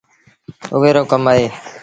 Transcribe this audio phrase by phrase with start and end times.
[0.75, 1.45] اُئي رو ڪم اهي۔